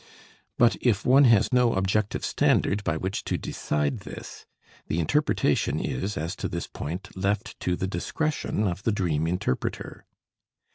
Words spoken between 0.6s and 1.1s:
if